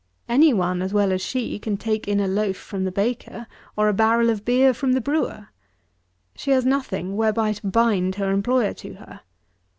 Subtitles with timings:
[0.27, 3.45] Any one as well as she can take in a loaf from the baker,
[3.77, 5.49] or a barrel of beer from the brewer.
[6.35, 9.21] She has nothing whereby to bind her employer to her.